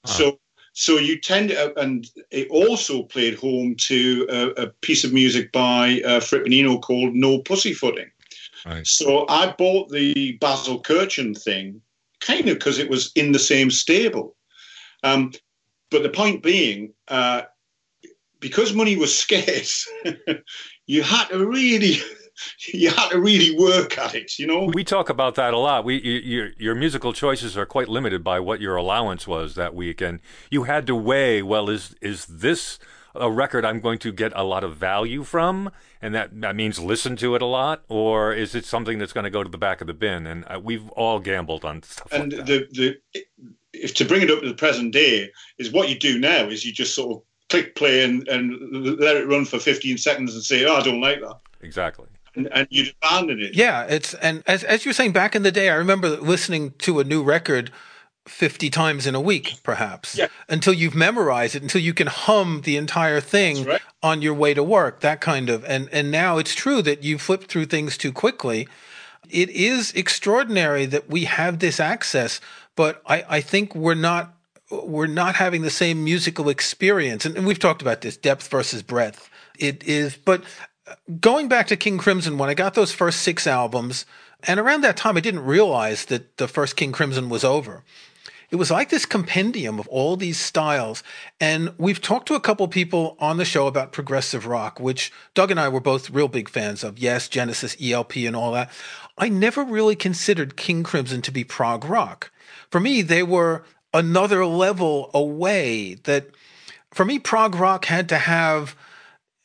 [0.05, 0.09] Ah.
[0.09, 0.39] So
[0.73, 5.51] so you tend to, and it also played home to a, a piece of music
[5.51, 8.09] by uh, Fripp Eno called No Pussyfooting.
[8.65, 8.87] Right.
[8.87, 11.81] So I bought the Basil Kirchin thing
[12.21, 14.37] kind of because it was in the same stable.
[15.03, 15.33] Um,
[15.91, 17.43] but the point being, uh,
[18.41, 19.89] because money was scarce,
[20.87, 21.99] you had to really
[22.73, 24.71] you had to really work at it, you know.
[24.73, 25.85] We talk about that a lot.
[25.85, 30.01] We your your musical choices are quite limited by what your allowance was that week,
[30.01, 30.21] and
[30.51, 31.43] you had to weigh.
[31.43, 32.79] Well, is is this
[33.15, 35.71] a record I'm going to get a lot of value from,
[36.01, 39.25] and that that means listen to it a lot, or is it something that's going
[39.25, 40.27] to go to the back of the bin?
[40.27, 42.09] And uh, we've all gambled on stuff.
[42.13, 43.23] And like the the
[43.73, 46.65] if to bring it up to the present day is what you do now is
[46.65, 50.43] you just sort of click play and, and let it run for 15 seconds and
[50.43, 51.37] say, oh, I don't like that.
[51.61, 52.07] Exactly.
[52.35, 53.55] And, and you abandon it.
[53.55, 57.01] Yeah, it's and as as you're saying, back in the day, I remember listening to
[57.01, 57.73] a new record
[58.27, 60.29] 50 times in a week, perhaps, yeah.
[60.49, 63.81] until you've memorized it, until you can hum the entire thing right.
[64.03, 65.65] on your way to work, that kind of.
[65.65, 68.69] And and now it's true that you flip through things too quickly.
[69.29, 72.41] It is extraordinary that we have this access
[72.79, 74.37] but I, I think we're not
[74.71, 77.25] we're not having the same musical experience.
[77.25, 79.31] And, and we've talked about this depth versus breadth.
[79.59, 80.43] It is, but
[80.87, 84.07] uh, going back to King Crimson, when I got those first six albums,
[84.45, 87.83] and around that time, I didn't realize that the first King Crimson was over.
[88.51, 91.03] It was like this compendium of all these styles.
[91.39, 95.51] And we've talked to a couple people on the show about progressive rock, which Doug
[95.51, 96.99] and I were both real big fans of.
[96.99, 98.71] Yes, Genesis, ELP, and all that.
[99.19, 102.31] I never really considered King Crimson to be prog rock.
[102.71, 106.29] For me, they were another level away that
[106.91, 108.75] for me, prog rock had to have,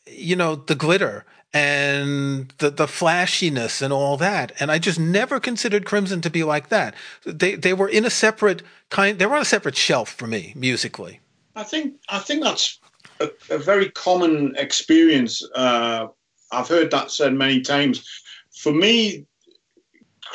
[0.07, 4.51] you know, the glitter and the the flashiness and all that.
[4.59, 6.95] And I just never considered Crimson to be like that.
[7.25, 9.19] They they were in a separate kind.
[9.19, 11.19] They were on a separate shelf for me musically.
[11.55, 12.79] I think I think that's
[13.19, 15.47] a, a very common experience.
[15.53, 16.07] Uh,
[16.51, 18.07] I've heard that said many times.
[18.55, 19.25] For me,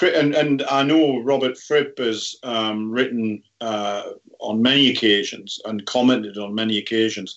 [0.03, 4.03] and, and I know Robert Fripp has um, written uh,
[4.41, 7.37] on many occasions and commented on many occasions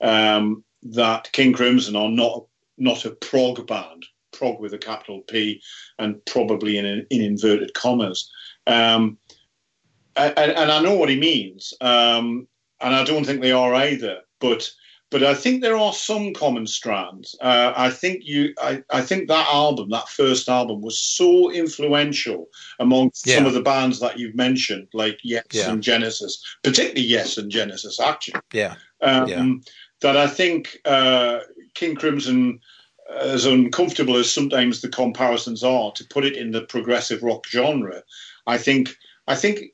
[0.00, 2.44] um, that King Crimson are not
[2.80, 5.60] not a prog band, prog with a capital P,
[5.98, 8.30] and probably in in inverted commas.
[8.66, 9.18] Um,
[10.16, 12.48] and, and, I know what he means, um,
[12.80, 14.18] and I don't think they are either.
[14.40, 14.68] But
[15.10, 17.34] but I think there are some common strands.
[17.40, 22.48] Uh, I think you, I, I think that album, that first album, was so influential
[22.78, 23.36] among yeah.
[23.36, 25.70] some of the bands that you've mentioned, like Yes yeah.
[25.70, 28.40] and Genesis, particularly Yes and Genesis, actually.
[28.52, 28.74] Yeah.
[29.00, 29.52] Um, yeah.
[30.00, 31.40] That I think uh,
[31.74, 32.60] King Crimson,
[33.18, 38.02] as uncomfortable as sometimes the comparisons are, to put it in the progressive rock genre,
[38.46, 38.94] I think
[39.26, 39.72] I think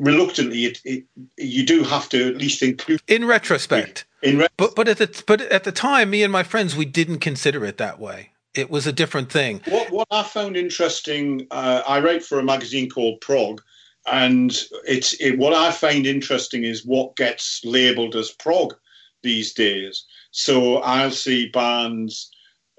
[0.00, 1.04] reluctantly, it, it,
[1.36, 3.00] you do have to at least include.
[3.08, 6.76] In retrospect, re- but but at the but at the time, me and my friends,
[6.76, 8.30] we didn't consider it that way.
[8.54, 9.60] It was a different thing.
[9.66, 13.60] What what I found interesting, uh, I write for a magazine called Prog,
[14.06, 18.74] and it's it, what I find interesting is what gets labelled as prog
[19.22, 20.04] these days.
[20.30, 22.30] So I'll see bands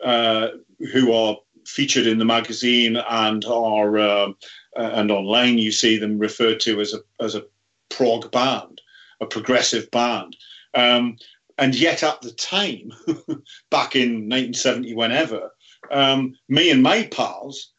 [0.03, 0.49] uh,
[0.93, 4.29] who are featured in the magazine and are uh,
[4.75, 7.45] and online you see them referred to as a as a
[7.89, 8.81] prog band,
[9.21, 10.35] a progressive band.
[10.73, 11.17] Um,
[11.57, 12.91] and yet, at the time,
[13.71, 15.51] back in 1970, whenever,
[15.91, 17.71] um, me and my pals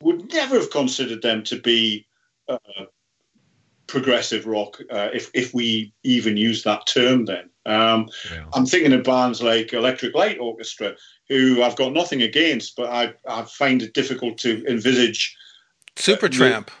[0.00, 2.06] would never have considered them to be
[2.48, 2.58] uh,
[3.86, 7.24] progressive rock, uh, if if we even use that term.
[7.24, 8.44] Then um, yeah.
[8.54, 10.94] I'm thinking of bands like Electric Light Orchestra,
[11.28, 15.36] who I've got nothing against, but I I find it difficult to envisage
[15.96, 16.68] Supertramp.
[16.68, 16.72] Uh,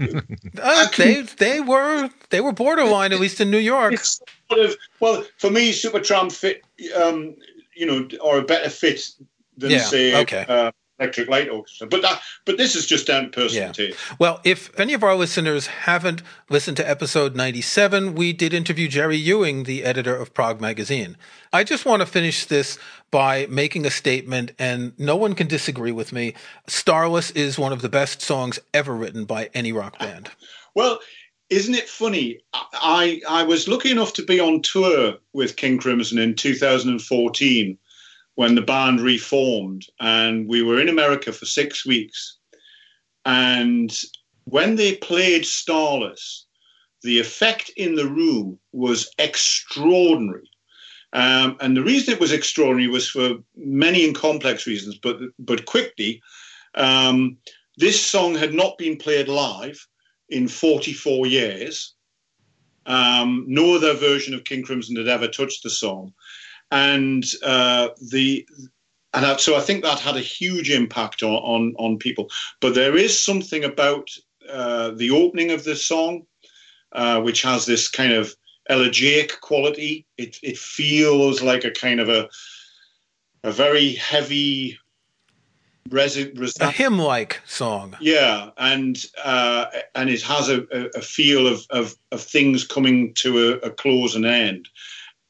[0.00, 3.96] uh, they they were they were borderline at least in New York.
[3.98, 6.62] Sort of, well, for me, Supertramp fit,
[6.96, 7.36] um,
[7.74, 9.08] you know, or a better fit
[9.56, 10.44] than yeah, say okay.
[10.48, 11.86] uh, Electric Light Orchestra.
[11.88, 13.72] But that, but this is just down to personal yeah.
[13.72, 13.98] taste.
[14.18, 19.16] Well, if any of our listeners haven't listened to episode 97, we did interview Jerry
[19.16, 21.16] Ewing, the editor of Prog Magazine.
[21.52, 22.78] I just want to finish this
[23.10, 26.34] by making a statement, and no one can disagree with me.
[26.66, 30.30] Starless is one of the best songs ever written by any rock band.
[30.74, 31.00] Well,
[31.50, 32.40] isn't it funny?
[32.52, 37.78] I I was lucky enough to be on tour with King Crimson in 2014
[38.34, 42.38] when the band reformed, and we were in America for six weeks.
[43.24, 43.96] And
[44.44, 46.46] when they played Starless,
[47.02, 50.50] the effect in the room was extraordinary.
[51.12, 55.64] Um, and the reason it was extraordinary was for many and complex reasons, but but
[55.64, 56.20] quickly,
[56.74, 57.36] um,
[57.76, 59.86] this song had not been played live
[60.28, 61.94] in 44 years.
[62.86, 66.12] Um, no other version of King Crimson had ever touched the song,
[66.70, 68.46] and uh, the
[69.12, 72.30] and so I think that had a huge impact on on, on people.
[72.60, 74.08] But there is something about
[74.50, 76.26] uh, the opening of the song,
[76.92, 78.34] uh, which has this kind of
[78.68, 80.06] elegiac quality.
[80.18, 82.28] It it feels like a kind of a
[83.44, 84.78] a very heavy
[85.90, 87.96] resi- res- a hymn like song.
[88.00, 90.62] Yeah, and uh, and it has a,
[90.96, 94.68] a feel of, of, of things coming to a, a close and end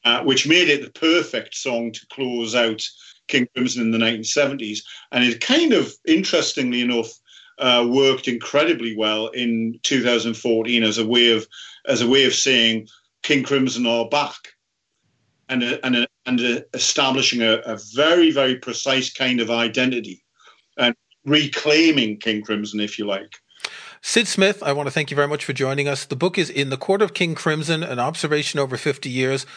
[0.05, 2.81] uh, which made it the perfect song to close out
[3.27, 4.79] King Crimson in the 1970s.
[5.11, 7.09] And it kind of, interestingly enough,
[7.57, 11.47] uh, worked incredibly well in 2014 as a way of
[11.87, 12.87] as a way of saying
[13.23, 14.35] King Crimson are back,
[15.49, 20.23] and a, and a, and a establishing a, a very very precise kind of identity
[20.77, 20.95] and
[21.25, 23.37] reclaiming King Crimson, if you like.
[24.01, 26.05] Sid Smith, I want to thank you very much for joining us.
[26.05, 29.47] The book is In the Court of King Crimson, an observation over 50 years.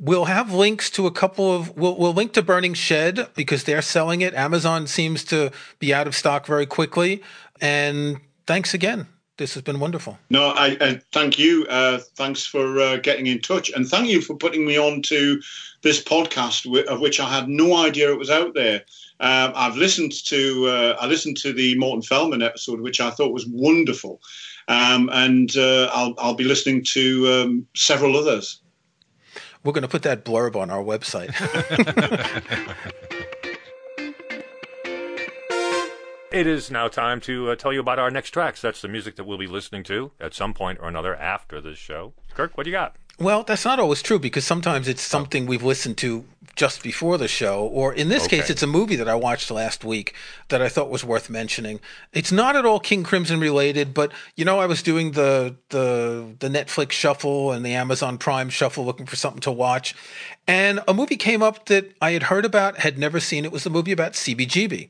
[0.00, 3.82] We'll have links to a couple of, we'll, we'll link to Burning Shed because they're
[3.82, 4.32] selling it.
[4.34, 7.22] Amazon seems to be out of stock very quickly.
[7.60, 9.08] And thanks again.
[9.38, 10.18] This has been wonderful.
[10.30, 11.64] No, I, I thank you.
[11.70, 15.40] Uh, thanks for uh, getting in touch, and thank you for putting me on to
[15.82, 18.82] this podcast, of which I had no idea it was out there.
[19.20, 23.32] Um, I've listened to uh, I listened to the Morton Feldman episode, which I thought
[23.32, 24.20] was wonderful,
[24.66, 28.60] um, and uh, I'll I'll be listening to um, several others.
[29.64, 31.34] We're going to put that blurb on our website.
[36.30, 38.60] It is now time to uh, tell you about our next tracks.
[38.60, 41.78] That's the music that we'll be listening to at some point or another after this
[41.78, 42.12] show.
[42.34, 42.96] Kirk, what do you got?
[43.18, 45.10] Well, that's not always true because sometimes it's oh.
[45.10, 48.38] something we've listened to just before the show, or in this okay.
[48.38, 50.12] case, it's a movie that I watched last week
[50.48, 51.78] that I thought was worth mentioning.
[52.12, 56.34] It's not at all King Crimson related, but you know, I was doing the the
[56.40, 59.94] the Netflix shuffle and the Amazon Prime shuffle, looking for something to watch,
[60.48, 63.44] and a movie came up that I had heard about, had never seen.
[63.44, 64.88] It was a movie about CBGB.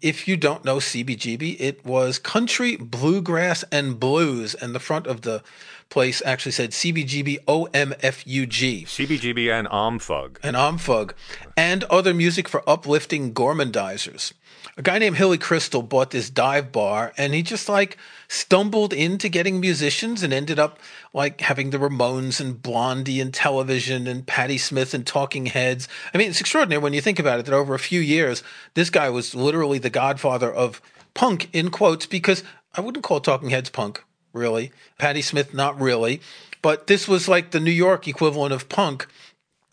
[0.00, 5.22] If you don't know CBGB, it was country, bluegrass, and blues, and the front of
[5.22, 5.42] the
[5.88, 8.84] place actually said CBGB OMFUG.
[8.86, 10.38] CBGB and OMFUG.
[10.42, 11.12] And OMFUG.
[11.56, 14.32] And other music for uplifting gormandizers.
[14.76, 17.96] A guy named Hilly Kristal bought this dive bar and he just like
[18.28, 20.78] stumbled into getting musicians and ended up
[21.12, 25.86] like having the Ramones and Blondie and television and Patti Smith and Talking Heads.
[26.12, 28.42] I mean, it's extraordinary when you think about it that over a few years,
[28.74, 30.82] this guy was literally the godfather of
[31.14, 32.42] punk in quotes because
[32.74, 34.02] I wouldn't call Talking Heads punk
[34.34, 34.72] really.
[34.98, 36.20] Patti Smith, not really.
[36.60, 39.06] But this was like the New York equivalent of punk.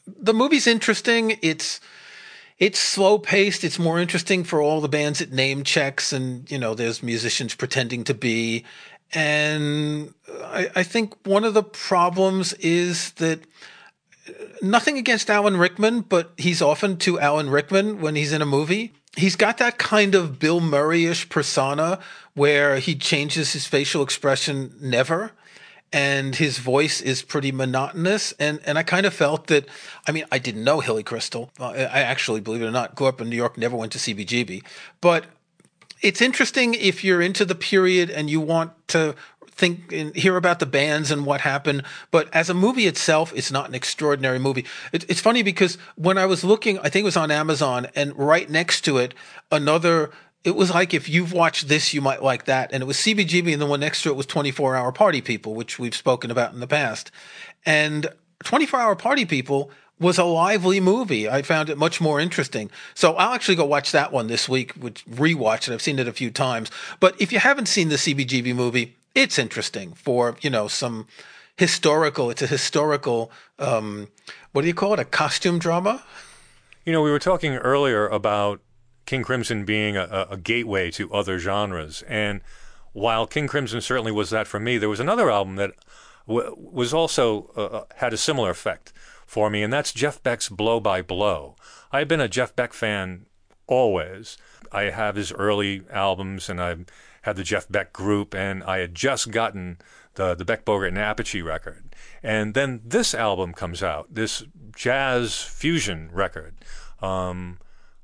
[0.07, 1.37] The movie's interesting.
[1.41, 1.79] It's
[2.59, 3.63] it's slow paced.
[3.63, 7.55] It's more interesting for all the bands it name checks, and you know, there's musicians
[7.55, 8.65] pretending to be.
[9.13, 13.41] And I, I think one of the problems is that
[14.27, 14.31] uh,
[14.61, 18.93] nothing against Alan Rickman, but he's often to Alan Rickman when he's in a movie.
[19.17, 21.99] He's got that kind of Bill Murray-ish persona
[22.33, 25.31] where he changes his facial expression never
[25.93, 28.33] and his voice is pretty monotonous.
[28.39, 29.67] And, and I kind of felt that,
[30.07, 31.49] I mean, I didn't know Hilly Kristal.
[31.59, 33.97] Uh, I actually, believe it or not, grew up in New York, never went to
[33.97, 34.63] CBGB.
[35.01, 35.25] But
[36.01, 39.15] it's interesting if you're into the period and you want to
[39.49, 41.83] think and hear about the bands and what happened.
[42.09, 44.65] But as a movie itself, it's not an extraordinary movie.
[44.93, 48.17] It, it's funny because when I was looking, I think it was on Amazon, and
[48.17, 49.13] right next to it,
[49.51, 50.09] another
[50.43, 52.71] it was like if you've watched this, you might like that.
[52.73, 55.53] And it was CBGB, and the one next to it was 24 Hour Party People,
[55.53, 57.11] which we've spoken about in the past.
[57.65, 58.07] And
[58.43, 59.69] 24 Hour Party People
[59.99, 61.29] was a lively movie.
[61.29, 62.71] I found it much more interesting.
[62.95, 65.73] So I'll actually go watch that one this week, which rewatch it.
[65.73, 66.71] I've seen it a few times.
[66.99, 71.07] But if you haven't seen the CBGB movie, it's interesting for, you know, some
[71.55, 74.07] historical, it's a historical, um,
[74.53, 74.99] what do you call it?
[74.99, 76.03] A costume drama?
[76.83, 78.59] You know, we were talking earlier about
[79.05, 82.03] King Crimson being a, a gateway to other genres.
[82.07, 82.41] And
[82.93, 85.71] while King Crimson certainly was that for me, there was another album that
[86.27, 88.93] w- was also uh, uh, had a similar effect
[89.25, 91.55] for me, and that's Jeff Beck's Blow by Blow.
[91.91, 93.25] I have been a Jeff Beck fan
[93.67, 94.37] always.
[94.71, 96.75] I have his early albums, and I
[97.23, 99.77] had the Jeff Beck group, and I had just gotten
[100.15, 104.43] the the Beck Bogert and Appice record, and then this album comes out, this
[104.75, 106.55] jazz fusion record.
[107.01, 107.59] Um,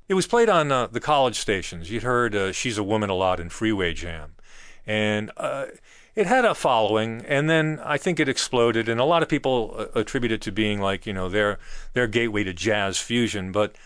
[0.08, 1.90] it was played on uh, the college stations.
[1.90, 4.34] You'd heard uh, "She's a Woman" a lot in Freeway Jam,
[4.86, 5.66] and uh,
[6.14, 7.22] it had a following.
[7.26, 10.52] And then I think it exploded, and a lot of people uh, attribute it to
[10.52, 11.58] being like you know their
[11.92, 13.52] their gateway to jazz fusion.
[13.52, 13.76] But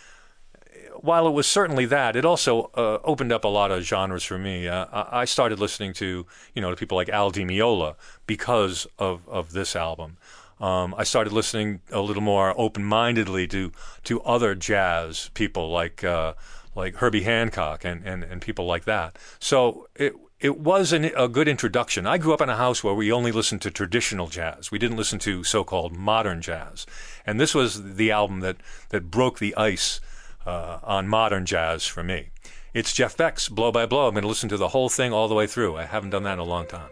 [1.03, 4.39] while it was certainly that, it also uh, opened up a lot of genres for
[4.39, 4.68] me.
[4.68, 7.97] Uh, I started listening to you know people like Al Di Meola
[8.27, 10.18] because of of this album.
[10.62, 13.72] Um, I started listening a little more open-mindedly to
[14.04, 16.34] to other jazz people like uh,
[16.76, 19.18] like Herbie Hancock and, and, and people like that.
[19.40, 22.06] So it it was an, a good introduction.
[22.06, 24.70] I grew up in a house where we only listened to traditional jazz.
[24.70, 26.86] We didn't listen to so-called modern jazz,
[27.26, 28.56] and this was the album that
[28.90, 30.00] that broke the ice
[30.46, 32.30] uh, on modern jazz for me.
[32.72, 34.06] It's Jeff Beck's Blow by Blow.
[34.06, 35.76] I'm going to listen to the whole thing all the way through.
[35.76, 36.88] I haven't done that in a long time.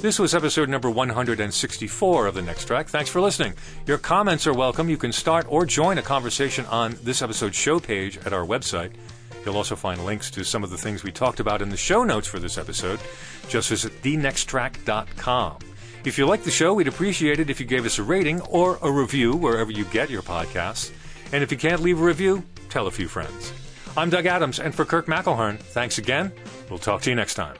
[0.00, 2.88] This was episode number 164 of The Next Track.
[2.88, 3.54] Thanks for listening.
[3.86, 4.88] Your comments are welcome.
[4.88, 8.92] You can start or join a conversation on this episode's show page at our website.
[9.44, 12.04] You'll also find links to some of the things we talked about in the show
[12.04, 13.00] notes for this episode.
[13.48, 15.58] Just visit thenexttrack.com.
[16.04, 18.78] If you like the show, we'd appreciate it if you gave us a rating or
[18.82, 20.92] a review wherever you get your podcasts.
[21.32, 23.52] And if you can't leave a review, tell a few friends.
[23.96, 26.30] I'm Doug Adams, and for Kirk McElhearn, thanks again.
[26.68, 27.56] We'll talk to you next time.